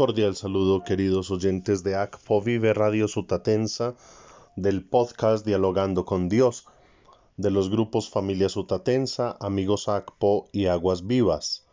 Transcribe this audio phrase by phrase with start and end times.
[0.00, 3.96] cordial saludo, queridos oyentes de ACPO Vive Radio Sutatensa,
[4.56, 6.64] del podcast Dialogando con Dios,
[7.36, 11.66] de los grupos Familia Sutatensa, Amigos ACPO y Aguas Vivas.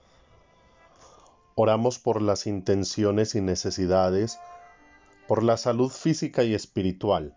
[1.56, 4.38] Oramos por las intenciones y necesidades,
[5.30, 7.34] por la salud física y espiritual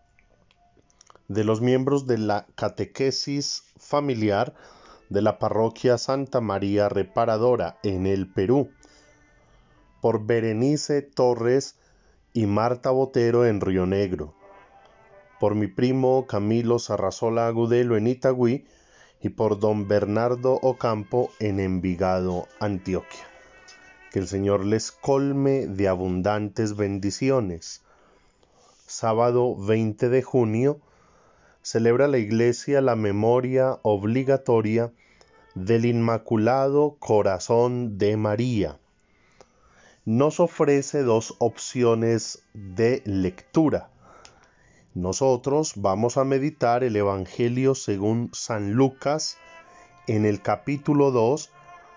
[1.29, 4.55] de los miembros de la catequesis familiar
[5.09, 8.71] de la parroquia Santa María Reparadora en el Perú
[10.01, 11.77] por Berenice Torres
[12.33, 14.35] y Marta Botero en Río Negro,
[15.39, 18.65] por mi primo Camilo Sarrazola Agudelo en Itagüí
[19.21, 23.27] y por don Bernardo Ocampo en Envigado, Antioquia.
[24.11, 27.83] Que el Señor les colme de abundantes bendiciones.
[28.87, 30.81] Sábado 20 de junio
[31.63, 34.93] celebra la Iglesia la memoria obligatoria
[35.55, 38.80] del Inmaculado Corazón de María
[40.11, 43.91] nos ofrece dos opciones de lectura.
[44.93, 49.39] Nosotros vamos a meditar el Evangelio según San Lucas
[50.09, 51.51] en el capítulo 2,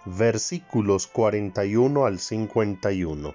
[0.06, 3.34] versículos 41 al 51.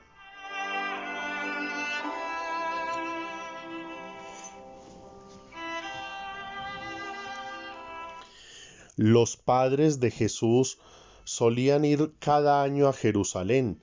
[8.94, 10.78] Los padres de Jesús
[11.24, 13.80] solían ir cada año a Jerusalén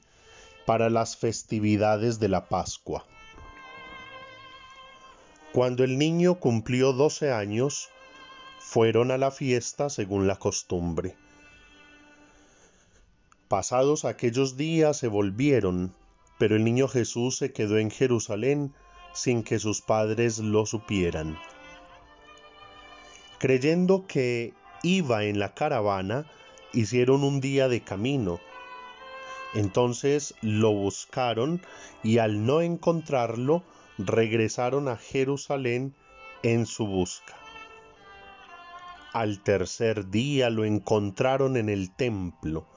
[0.66, 3.06] para las festividades de la Pascua.
[5.52, 7.90] Cuando el niño cumplió doce años,
[8.60, 11.16] fueron a la fiesta según la costumbre.
[13.48, 15.94] Pasados aquellos días se volvieron,
[16.40, 18.74] pero el niño Jesús se quedó en Jerusalén
[19.14, 21.38] sin que sus padres lo supieran.
[23.40, 26.26] Creyendo que iba en la caravana,
[26.74, 28.40] hicieron un día de camino,
[29.56, 31.62] entonces lo buscaron
[32.04, 33.64] y al no encontrarlo,
[33.98, 35.96] regresaron a Jerusalén
[36.44, 37.36] en su busca.
[39.14, 42.68] Al tercer día lo encontraron en el templo,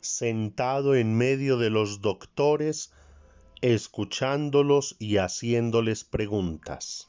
[0.00, 2.92] sentado en medio de los doctores,
[3.62, 7.08] escuchándolos y haciéndoles preguntas.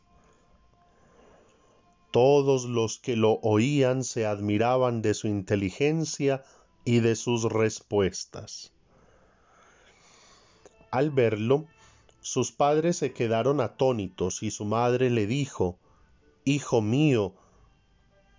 [2.12, 6.44] Todos los que lo oían se admiraban de su inteligencia
[6.88, 8.72] y de sus respuestas.
[10.90, 11.66] Al verlo,
[12.22, 15.78] sus padres se quedaron atónitos y su madre le dijo,
[16.46, 17.34] Hijo mío,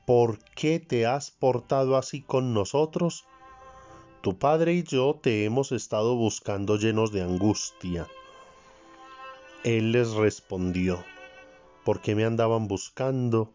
[0.06, 3.26] ¿por qué te has portado así con nosotros?
[4.22, 8.08] Tu padre y yo te hemos estado buscando llenos de angustia.
[9.62, 11.04] Él les respondió,
[11.84, 13.52] ¿por qué me andaban buscando?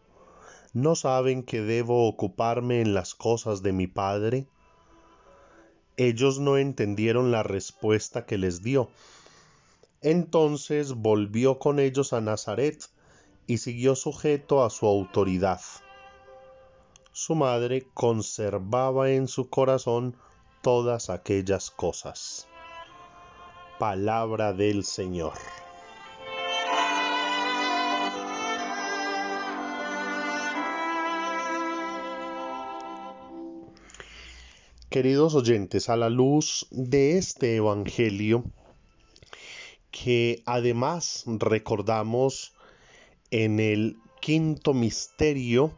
[0.72, 4.46] ¿No saben que debo ocuparme en las cosas de mi padre?
[5.96, 8.90] Ellos no entendieron la respuesta que les dio.
[10.00, 12.84] Entonces volvió con ellos a Nazaret
[13.46, 15.60] y siguió sujeto a su autoridad.
[17.12, 20.16] Su madre conservaba en su corazón
[20.62, 22.48] todas aquellas cosas.
[23.78, 25.34] Palabra del Señor.
[34.94, 38.44] Queridos oyentes, a la luz de este Evangelio,
[39.90, 42.52] que además recordamos
[43.32, 45.72] en el quinto misterio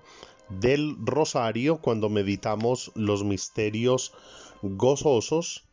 [0.51, 4.13] del rosario, cuando meditamos los misterios
[4.61, 5.65] gozosos,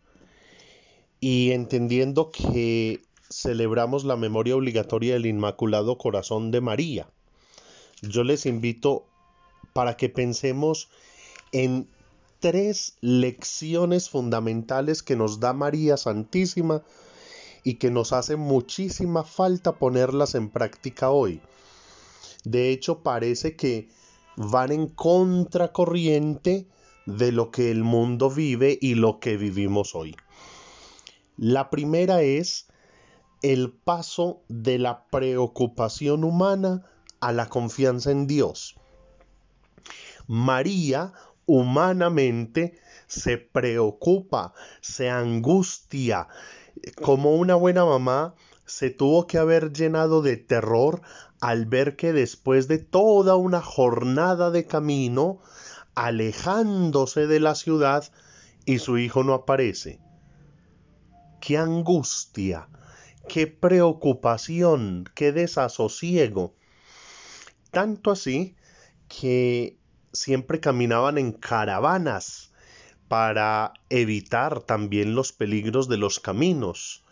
[1.20, 7.10] y entendiendo que celebramos la memoria obligatoria del Inmaculado Corazón de María.
[8.02, 9.06] Yo les invito
[9.74, 10.88] para que pensemos
[11.52, 11.90] en
[12.44, 16.84] tres lecciones fundamentales que nos da María Santísima
[17.64, 21.40] y que nos hace muchísima falta ponerlas en práctica hoy.
[22.44, 23.88] De hecho, parece que
[24.36, 26.68] van en contracorriente
[27.06, 30.14] de lo que el mundo vive y lo que vivimos hoy.
[31.38, 32.68] La primera es
[33.42, 36.84] el paso de la preocupación humana
[37.22, 38.76] a la confianza en Dios.
[40.28, 41.14] María
[41.46, 46.28] humanamente se preocupa, se angustia.
[47.02, 48.36] Como una buena mamá,
[48.66, 51.02] se tuvo que haber llenado de terror
[51.42, 55.40] al ver que después de toda una jornada de camino,
[55.94, 58.12] alejándose de la ciudad,
[58.66, 60.00] y su hijo no aparece.
[61.42, 62.70] Qué angustia,
[63.28, 66.56] qué preocupación, qué desasosiego.
[67.72, 68.56] Tanto así
[69.10, 69.78] que
[70.14, 72.52] siempre caminaban en caravanas
[73.08, 77.04] para evitar también los peligros de los caminos.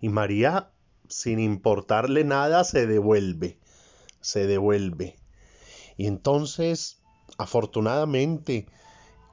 [0.00, 0.70] Y María,
[1.08, 3.58] sin importarle nada, se devuelve,
[4.20, 5.16] se devuelve.
[5.96, 7.00] Y entonces,
[7.38, 8.66] afortunadamente,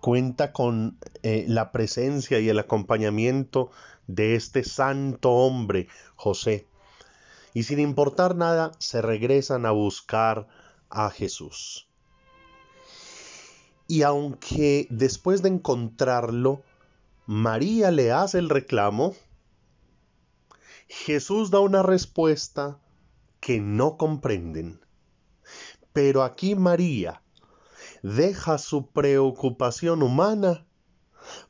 [0.01, 3.71] cuenta con eh, la presencia y el acompañamiento
[4.07, 6.67] de este santo hombre, José.
[7.53, 10.47] Y sin importar nada, se regresan a buscar
[10.89, 11.87] a Jesús.
[13.87, 16.61] Y aunque después de encontrarlo,
[17.25, 19.13] María le hace el reclamo,
[20.87, 22.79] Jesús da una respuesta
[23.39, 24.79] que no comprenden.
[25.91, 27.21] Pero aquí María
[28.01, 30.65] deja su preocupación humana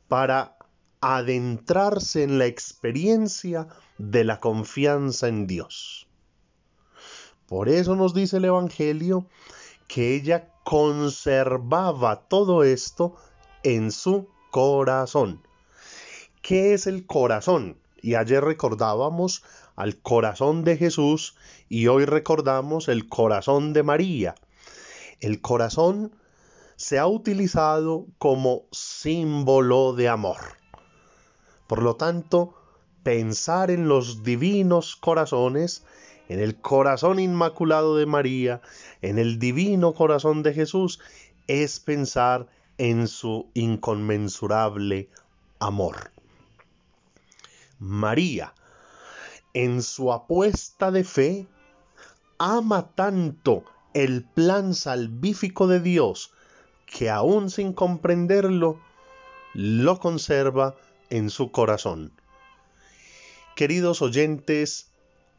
[0.08, 0.58] para
[1.02, 6.08] adentrarse en la experiencia de la confianza en Dios.
[7.48, 9.28] Por eso nos dice el Evangelio
[9.88, 13.16] que ella conservaba todo esto
[13.64, 15.42] en su corazón.
[16.42, 17.78] ¿Qué es el corazón?
[18.02, 19.44] Y ayer recordábamos
[19.76, 21.36] al corazón de Jesús
[21.70, 24.36] y hoy recordamos el corazón de María.
[25.20, 26.14] El corazón
[26.76, 30.58] se ha utilizado como símbolo de amor.
[31.68, 32.56] Por lo tanto,
[33.04, 35.86] pensar en los divinos corazones
[36.30, 38.62] en el corazón inmaculado de María,
[39.02, 41.00] en el divino corazón de Jesús,
[41.48, 42.48] es pensar
[42.78, 45.10] en su inconmensurable
[45.60, 46.12] amor.
[47.80, 48.54] María,
[49.54, 51.48] en su apuesta de fe,
[52.38, 56.32] ama tanto el plan salvífico de Dios
[56.86, 58.80] que aún sin comprenderlo,
[59.54, 60.76] lo conserva
[61.10, 62.12] en su corazón.
[63.56, 64.93] Queridos oyentes,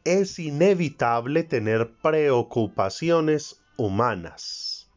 [0.05, 4.89] es inevitable tener preocupaciones humanas.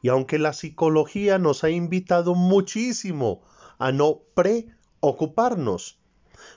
[0.00, 3.42] Y aunque la psicología nos ha invitado muchísimo
[3.78, 5.98] a no preocuparnos,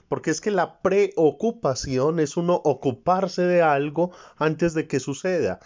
[0.08, 5.58] porque es que la preocupación es uno ocuparse de algo antes de que suceda,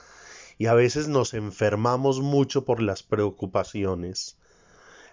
[0.58, 4.38] y a veces nos enfermamos mucho por las preocupaciones.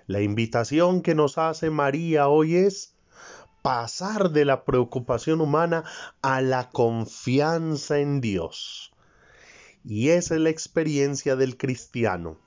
[0.07, 2.92] La invitación que nos hace María hoy es
[3.63, 5.85] pasar de la preocupación humana
[6.21, 8.91] a la confianza en Dios.
[9.83, 12.37] Y esa es la experiencia del cristiano.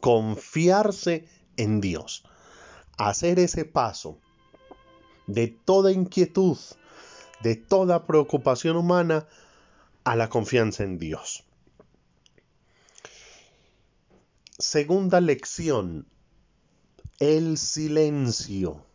[0.00, 2.24] Confiarse en Dios.
[2.96, 4.18] Hacer ese paso
[5.26, 6.58] de toda inquietud,
[7.42, 9.28] de toda preocupación humana,
[10.04, 11.44] a la confianza en Dios.
[14.58, 16.08] Segunda lección,
[17.18, 18.87] el silencio.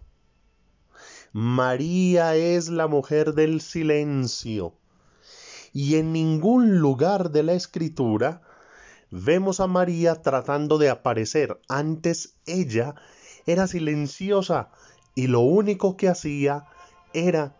[1.35, 4.75] María es la mujer del silencio.
[5.73, 8.43] Y en ningún lugar de la escritura
[9.09, 11.59] vemos a María tratando de aparecer.
[11.67, 12.93] Antes ella
[13.47, 14.69] era silenciosa
[15.15, 16.67] y lo único que hacía
[17.13, 17.57] era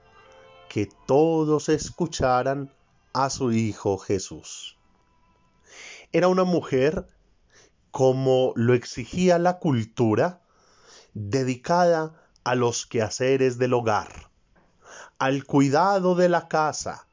[0.70, 2.72] que todos escucharan
[3.12, 4.78] a su Hijo Jesús.
[6.12, 7.08] Era una mujer,
[7.90, 10.44] como lo exigía la cultura,
[11.16, 14.30] dedicada a los quehaceres del hogar,
[15.20, 17.08] al cuidado de la casa.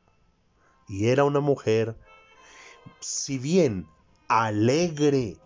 [0.89, 1.97] Y era una mujer,
[2.99, 3.87] si bien
[4.29, 5.37] alegre,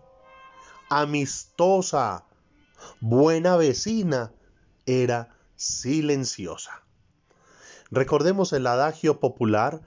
[0.89, 2.25] amistosa,
[2.99, 4.31] buena vecina,
[4.85, 6.83] era silenciosa.
[7.91, 9.81] Recordemos el adagio popular,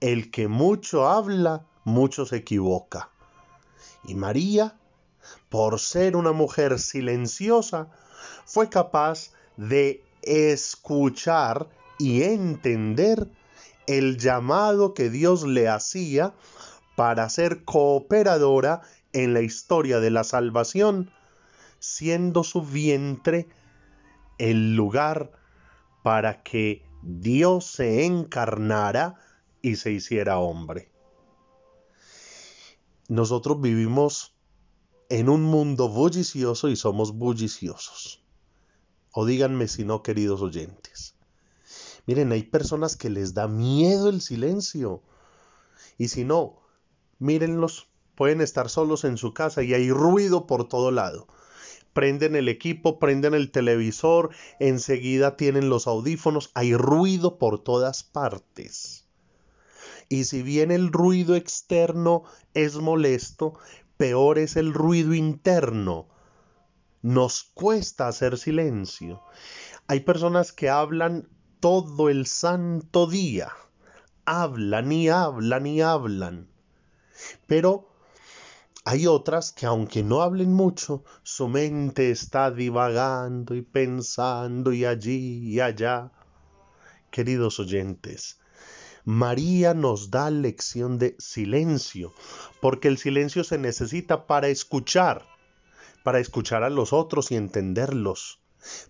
[0.00, 3.10] el que mucho habla, mucho se equivoca.
[4.04, 4.78] Y María,
[5.54, 7.86] por ser una mujer silenciosa,
[8.44, 13.28] fue capaz de escuchar y entender
[13.86, 16.34] el llamado que Dios le hacía
[16.96, 18.80] para ser cooperadora
[19.12, 21.12] en la historia de la salvación,
[21.78, 23.46] siendo su vientre
[24.38, 25.30] el lugar
[26.02, 29.20] para que Dios se encarnara
[29.62, 30.90] y se hiciera hombre.
[33.08, 34.33] Nosotros vivimos
[35.08, 38.22] en un mundo bullicioso y somos bulliciosos.
[39.12, 41.14] O díganme si no, queridos oyentes.
[42.06, 45.02] Miren, hay personas que les da miedo el silencio.
[45.96, 46.60] Y si no,
[47.18, 51.26] mírenlos, pueden estar solos en su casa y hay ruido por todo lado.
[51.92, 59.06] Prenden el equipo, prenden el televisor, enseguida tienen los audífonos, hay ruido por todas partes.
[60.08, 63.54] Y si bien el ruido externo es molesto,
[63.96, 66.08] peor es el ruido interno
[67.04, 69.22] nos cuesta hacer silencio.
[69.86, 71.28] Hay personas que hablan
[71.60, 73.52] todo el santo día.
[74.24, 76.48] Hablan y hablan y hablan.
[77.46, 77.90] Pero
[78.86, 85.46] hay otras que aunque no hablen mucho, su mente está divagando y pensando y allí
[85.46, 86.10] y allá.
[87.10, 88.40] queridos oyentes,
[89.04, 92.14] María nos da lección de silencio,
[92.60, 95.26] porque el silencio se necesita para escuchar,
[96.02, 98.40] para escuchar a los otros y entenderlos,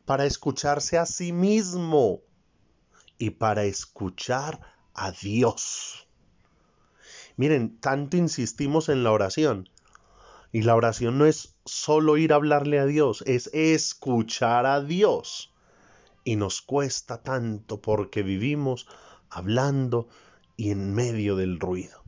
[0.05, 2.23] para escucharse a sí mismo
[3.19, 4.61] y para escuchar
[4.95, 6.07] a Dios.
[7.37, 9.69] Miren, tanto insistimos en la oración.
[10.53, 15.53] Y la oración no es solo ir a hablarle a Dios, es escuchar a Dios.
[16.23, 18.87] Y nos cuesta tanto porque vivimos
[19.35, 20.09] hablando
[20.57, 22.03] y en medio del ruido.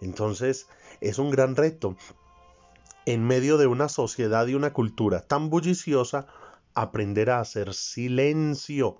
[0.00, 0.66] Entonces
[1.00, 1.96] es un gran reto
[3.06, 6.26] en medio de una sociedad y una cultura tan bulliciosa
[6.74, 8.98] aprender a hacer silencio,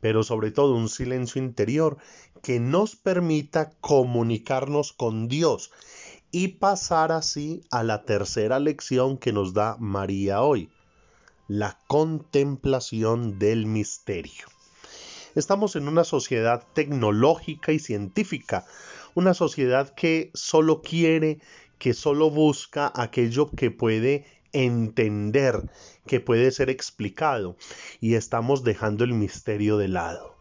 [0.00, 1.98] pero sobre todo un silencio interior
[2.42, 5.72] que nos permita comunicarnos con Dios
[6.30, 10.68] y pasar así a la tercera lección que nos da María hoy,
[11.48, 14.53] la contemplación del misterio.
[15.34, 18.64] Estamos en una sociedad tecnológica y científica,
[19.14, 21.40] una sociedad que solo quiere,
[21.78, 25.68] que solo busca aquello que puede entender,
[26.06, 27.56] que puede ser explicado,
[28.00, 30.36] y estamos dejando el misterio de lado.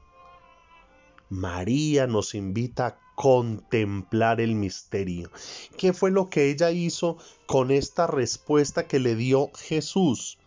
[1.30, 5.32] María nos invita a contemplar el misterio.
[5.78, 10.38] ¿Qué fue lo que ella hizo con esta respuesta que le dio Jesús?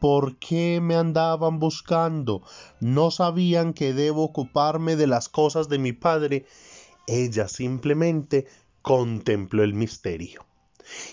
[0.00, 2.42] ¿Por qué me andaban buscando?
[2.80, 6.44] ¿No sabían que debo ocuparme de las cosas de mi Padre?
[7.06, 8.46] Ella simplemente
[8.82, 10.44] contempló el misterio.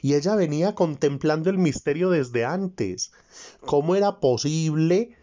[0.01, 3.11] Y ella venía contemplando el misterio desde antes.
[3.65, 5.15] ¿Cómo era posible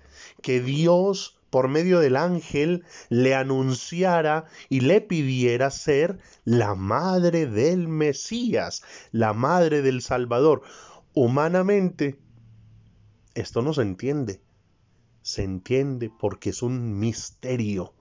[0.43, 7.89] que Dios, por medio del ángel, le anunciara y le pidiera ser la madre del
[7.89, 10.63] Mesías, la madre del Salvador?
[11.15, 12.19] Humanamente,
[13.35, 14.41] esto no se entiende.
[15.23, 17.95] Se entiende porque es un misterio.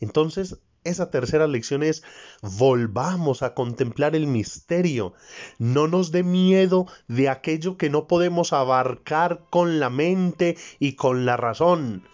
[0.00, 2.02] Entonces, esa tercera lección es
[2.42, 5.12] volvamos a contemplar el misterio.
[5.58, 11.26] No nos dé miedo de aquello que no podemos abarcar con la mente y con
[11.26, 12.08] la razón.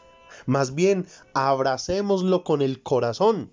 [0.46, 3.52] Más bien, abracémoslo con el corazón.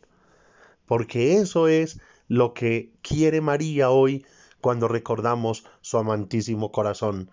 [0.86, 4.26] Porque eso es lo que quiere María hoy
[4.64, 7.30] cuando recordamos su amantísimo corazón,